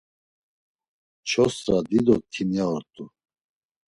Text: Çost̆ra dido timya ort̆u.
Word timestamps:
Çost̆ra 1.29 1.77
dido 1.89 2.15
timya 2.31 2.65
ort̆u. 2.75 3.03